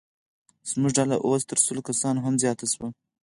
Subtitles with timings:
[0.69, 2.87] زموږ ډله اوس تر سلو کسانو هم زیاته شوه.